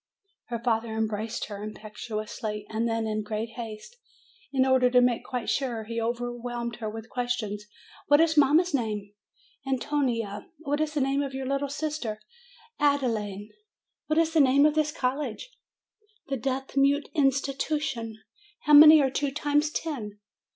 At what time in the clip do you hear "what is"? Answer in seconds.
8.07-8.35, 10.57-10.95, 14.07-14.33